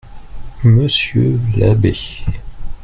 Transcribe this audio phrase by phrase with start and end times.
[0.63, 1.95] Monsieur l'abbé.